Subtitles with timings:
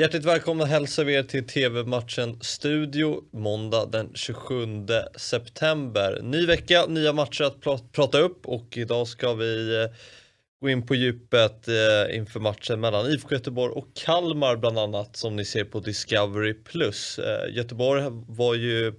[0.00, 4.66] Hjärtligt välkomna hälsar vi er till TV-matchen Studio måndag den 27
[5.16, 6.20] september.
[6.22, 9.90] Ny vecka, nya matcher att prata upp och idag ska vi eh,
[10.60, 15.36] gå in på djupet eh, inför matchen mellan IFK Göteborg och Kalmar bland annat som
[15.36, 16.54] ni ser på Discovery+.
[17.18, 18.94] Eh, Göteborg var ju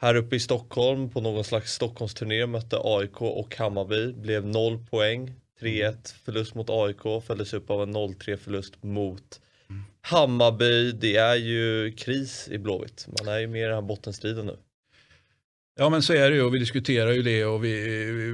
[0.00, 5.34] här uppe i Stockholm på någon slags Stockholmsturné mötte AIK och Hammarby, blev 0 poäng.
[5.60, 9.40] 3-1 förlust mot AIK följdes upp av en 0-3 förlust mot
[10.00, 10.92] Hammarby.
[10.92, 13.06] Det är ju kris i Blåvitt.
[13.18, 14.56] Man är ju med i den här bottenstriden nu.
[15.78, 17.84] Ja men så är det ju och vi diskuterar ju det och vi,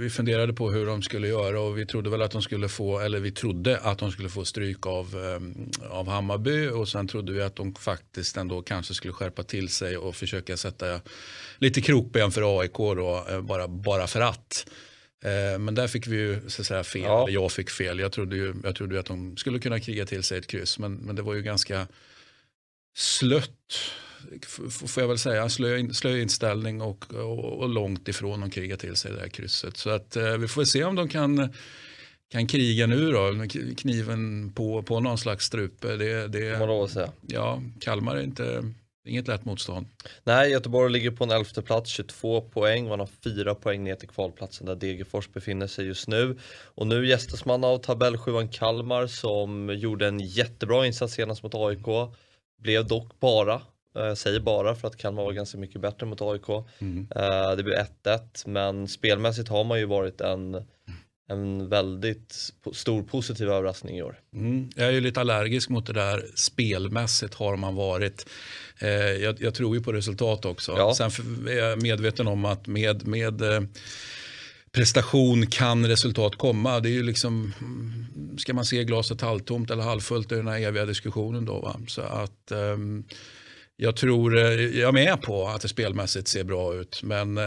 [0.00, 2.98] vi funderade på hur de skulle göra och vi trodde väl att de skulle få,
[2.98, 7.32] eller vi trodde att de skulle få stryk av, eh, av Hammarby och sen trodde
[7.32, 11.00] vi att de faktiskt ändå kanske skulle skärpa till sig och försöka sätta
[11.58, 14.66] lite krokben för AIK då, eh, bara, bara för att.
[15.24, 17.22] Eh, men där fick vi ju så säga fel, ja.
[17.22, 17.98] eller jag fick fel.
[17.98, 20.94] Jag trodde ju jag trodde att de skulle kunna kriga till sig ett kryss men,
[20.94, 21.86] men det var ju ganska
[22.96, 23.90] slött
[24.70, 28.96] får jag väl säga, slö, slö inställning och, och, och, långt ifrån att kriga till
[28.96, 29.76] sig det här krysset.
[29.76, 31.48] Så att eh, vi får se om de kan,
[32.30, 35.96] kan kriga nu då, med kniven på, på någon slags strupe.
[35.96, 37.12] Det, det, säga.
[37.26, 38.72] Ja, Kalmar är inte
[39.06, 39.86] Inget lätt motstånd.
[40.24, 42.88] Nej, Göteborg ligger på en elfte plats, 22 poäng.
[42.88, 46.38] Man har fyra poäng ner till kvalplatsen där Degerfors befinner sig just nu.
[46.74, 52.10] Och nu gästas man av tabellsjuan Kalmar som gjorde en jättebra insats senast mot AIK.
[52.62, 53.62] Blev dock bara
[53.96, 56.48] eh, säger bara för att Kalmar var ganska mycket bättre mot AIK.
[56.78, 57.08] Mm.
[57.16, 60.64] Eh, det blev 1-1 men spelmässigt har man ju varit en,
[61.28, 64.20] en väldigt stor positiv överraskning i år.
[64.34, 64.70] Mm.
[64.76, 68.26] Jag är ju lite allergisk mot det där spelmässigt har man varit.
[68.78, 70.72] Eh, jag, jag, tror ju på resultat också.
[70.76, 70.94] Ja.
[70.94, 71.10] Sen
[71.48, 73.42] är jag medveten om att med, med
[74.76, 76.80] prestation kan resultat komma.
[76.80, 77.52] Det är ju liksom,
[78.38, 81.60] ska man se glaset halvtomt eller halvfullt i den här eviga diskussionen då.
[81.60, 81.80] Va?
[81.88, 83.04] Så att um,
[83.76, 87.00] jag tror, eh, jag är med på att det spelmässigt ser bra ut.
[87.02, 87.44] Men eh,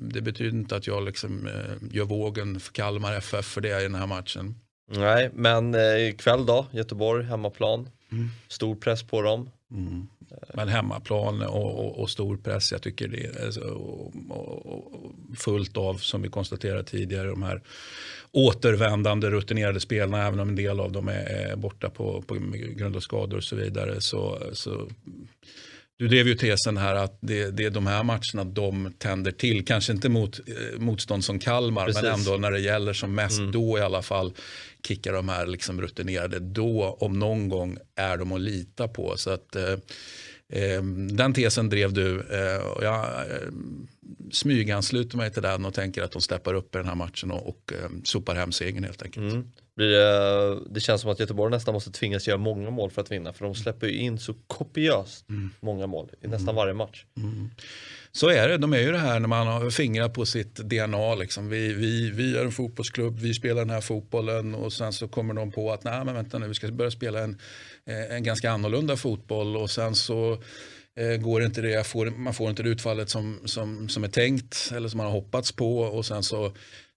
[0.00, 3.82] det betyder inte att jag liksom, eh, gör vågen för Kalmar FF för det i
[3.82, 4.54] den här matchen.
[4.90, 7.88] Nej, men ikväll då, Göteborg, hemmaplan.
[8.12, 8.28] Mm.
[8.48, 9.50] Stor press på dem.
[9.70, 10.06] Mm.
[10.54, 14.92] Men hemmaplan och, och, och, stor press, jag tycker det är och, och,
[15.38, 17.62] fullt av, som vi konstaterade tidigare, de här
[18.32, 22.34] återvändande rutinerade spelarna, även om en del av dem är, är borta på, på
[22.76, 24.00] grund av skador och så vidare.
[24.00, 24.88] Så, så
[26.00, 29.64] du drev ju tesen här att det, det är de här matcherna de tänder till.
[29.64, 32.02] Kanske inte mot eh, motstånd som Kalmar, Precis.
[32.02, 33.52] men ändå när det gäller som mest, mm.
[33.52, 34.32] då i alla fall
[34.86, 36.38] kickar de här liksom rutinerade.
[36.38, 39.16] Då, om någon gång, är de att lita på.
[39.16, 39.76] Så att eh,
[41.10, 42.20] den tesen drev du.
[42.20, 43.48] Eh, och jag eh,
[44.30, 47.48] smygansluter mig till den och tänker att de steppar upp i den här matchen och,
[47.48, 49.32] och eh, sopar hem segern helt enkelt.
[49.32, 49.50] Mm.
[49.76, 53.32] Det, det känns som att Göteborg nästan måste tvingas göra många mål för att vinna
[53.32, 55.50] för de släpper ju in så kopiöst mm.
[55.60, 56.54] många mål i nästan mm.
[56.54, 57.04] varje match.
[57.16, 57.50] Mm.
[58.12, 61.14] Så är det, de är ju det här när man har fingrat på sitt DNA.
[61.14, 61.48] Liksom.
[61.48, 65.34] Vi, vi, vi är en fotbollsklubb, vi spelar den här fotbollen och sen så kommer
[65.34, 67.38] de på att nej men vänta nu, vi ska börja spela en,
[67.86, 70.42] eh, en ganska annorlunda fotboll och sen så
[70.96, 74.72] eh, går inte det, får, man får inte det utfallet som, som, som är tänkt
[74.76, 76.52] eller som man har hoppats på och sen så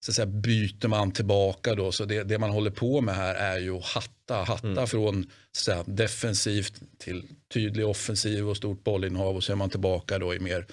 [0.06, 1.92] så säga, byter man tillbaka då.
[1.92, 4.88] Så det, det, man håller på med här är ju att hatta, hatta mm.
[4.88, 10.20] från så säga, defensivt till tydlig offensiv och stort bollinnehav och så är man tillbaka
[10.20, 10.66] då i mer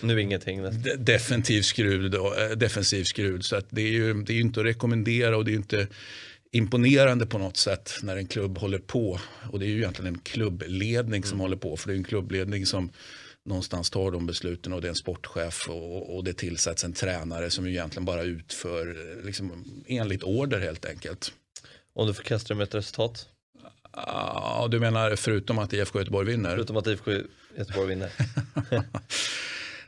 [0.00, 0.62] nu ingenting.
[0.62, 3.44] De, defensiv skrud då, eh, defensiv skrud.
[3.44, 5.86] Så att det är ju det är inte att rekommendera och det är inte
[6.52, 9.20] imponerande på något sätt när en klubb håller på.
[9.50, 11.40] Och det är ju egentligen en klubbledning som mm.
[11.40, 11.76] håller på.
[11.76, 12.90] För det är en klubbledning som
[13.48, 17.50] någonstans tar de besluten och det är en sportchef och, och det tillsätts en tränare
[17.50, 21.32] som egentligen bara utför liksom, enligt order helt enkelt.
[21.94, 23.28] Om du förkastar med ett resultat?
[23.92, 26.50] Ja, du menar förutom att IFK Göteborg vinner?
[26.50, 27.10] Förutom att IFK
[27.56, 28.10] Göteborg vinner.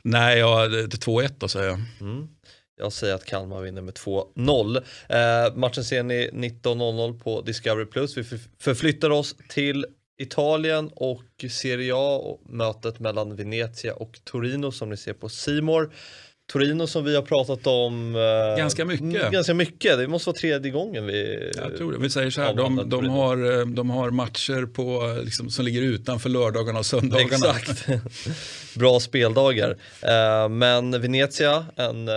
[0.02, 1.80] Nej, ja, det är 2-1 då säger jag.
[2.00, 2.28] Mm.
[2.76, 4.76] Jag säger att Kalmar vinner med 2-0.
[5.08, 8.06] Eh, matchen ser ni 19.00 på Discovery+.
[8.16, 8.24] Vi
[8.58, 9.86] förflyttar oss till
[10.20, 15.90] Italien och Serie A och mötet mellan Venezia och Torino som ni ser på Simor.
[16.52, 19.32] Torino som vi har pratat om eh, ganska mycket.
[19.32, 19.98] Ganska mycket.
[19.98, 21.98] Det måste vara tredje gången vi Jag tror det.
[21.98, 25.82] Vi säger så här, de, de, har, eh, de har matcher på, liksom, som ligger
[25.82, 27.54] utanför lördagarna och söndagarna.
[27.58, 27.86] Exakt.
[28.78, 29.76] Bra speldagar.
[30.02, 32.08] Eh, men Venezia, en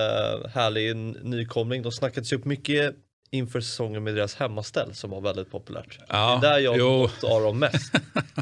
[0.53, 1.81] härlig nykomling.
[1.81, 2.95] De snackades upp mycket
[3.33, 5.99] inför säsongen med deras hemmaställ som var väldigt populärt.
[6.07, 7.93] Ja, det är där jag har gått av dem mest.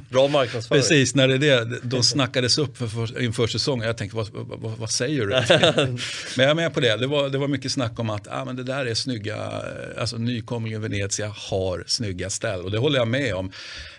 [0.09, 0.81] Bra marknadsföring.
[0.81, 3.87] Precis, när det är det, de snackades upp för, för, inför säsongen.
[3.87, 5.27] Jag tänkte, vad, vad, vad säger du?
[6.37, 6.97] men jag är med på det.
[6.97, 9.63] Det var, det var mycket snack om att ah, men det där är snygga,
[9.97, 12.61] alltså nykomlingen Venezia har snygga ställ.
[12.61, 13.51] Och det håller jag med om.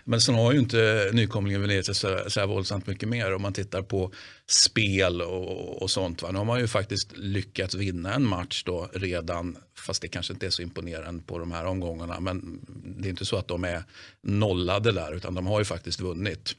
[0.05, 3.53] Men sen har ju inte nykomlingen Venezia så, så här våldsamt mycket mer om man
[3.53, 4.13] tittar på
[4.49, 6.23] spel och, och sånt.
[6.23, 6.31] Va?
[6.31, 10.47] Nu har man ju faktiskt lyckats vinna en match då redan, fast det kanske inte
[10.47, 12.21] är så imponerande på de här omgångarna.
[12.21, 12.61] Men
[12.97, 13.85] det är inte så att de är
[14.23, 16.57] nollade där, utan de har ju faktiskt vunnit.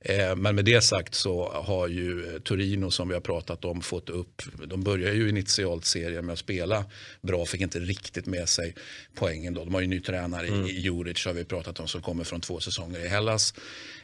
[0.00, 4.10] Eh, men med det sagt så har ju Torino som vi har pratat om fått
[4.10, 6.84] upp, de börjar ju initialt serien med att spela
[7.22, 8.74] bra, fick inte riktigt med sig
[9.14, 9.64] poängen då.
[9.64, 10.66] De har ju ny tränare mm.
[10.66, 13.54] i Juric har vi pratat om som kommer från två säsonger i Hellas.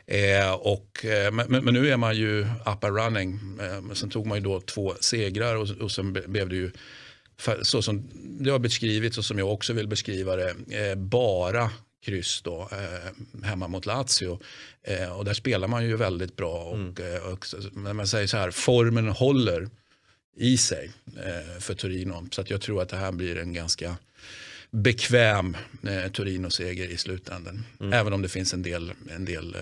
[0.07, 3.41] Eh, och, eh, men, men, nu är man ju up and running.
[3.61, 6.71] Eh, sen tog man ju då två segrar och, och sen blev det ju
[7.63, 11.71] så som det har beskrivits och som jag också vill beskriva det, eh, bara
[12.05, 14.41] kryss då, eh, hemma mot Lazio.
[14.83, 16.63] Eh, och där spelar man ju väldigt bra.
[16.63, 17.15] Och, mm.
[17.15, 19.69] eh, och, men man säger så här, formen håller
[20.37, 22.29] i sig eh, för Torino.
[22.31, 23.97] Så att jag tror att det här blir en ganska
[24.71, 27.65] bekväm eh, Torino-seger i slutändan.
[27.81, 27.93] Mm.
[27.93, 29.57] Även om det finns en del, en del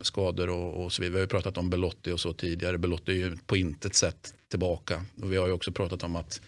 [0.00, 1.12] skador och, och, så vidare.
[1.12, 2.78] Vi har ju pratat om Belotti och så tidigare.
[2.78, 5.04] Belotti är ju på intet sätt tillbaka.
[5.22, 6.40] Och vi har ju också pratat om att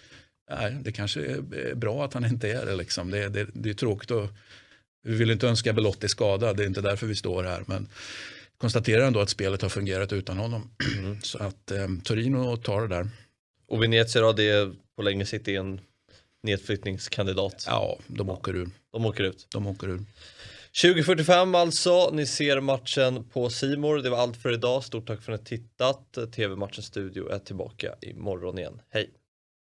[0.60, 2.76] nej, det kanske är bra att han inte är det.
[2.76, 3.10] Liksom.
[3.10, 4.30] Det, det, det är tråkigt att
[5.02, 7.64] vi vill inte önska Belotti skadad, det är inte därför vi står här.
[7.66, 7.88] Men
[8.58, 10.70] konstaterar ändå att spelet har fungerat utan honom.
[10.98, 11.20] Mm.
[11.22, 13.08] Så att eh, Torino tar det där.
[13.68, 15.80] Och Venezia då, det är på längre sikt en
[16.42, 17.64] nedflyttningskandidat.
[17.66, 18.70] Ja, de åker ur.
[18.92, 19.46] De åker ut.
[19.52, 20.04] De åker ur.
[20.82, 23.96] 2045 alltså, ni ser matchen på Simor.
[23.96, 24.84] Det var allt för idag.
[24.84, 26.18] Stort tack för att ni tittat.
[26.32, 28.80] TV-matchen studio är tillbaka imorgon igen.
[28.90, 29.10] Hej!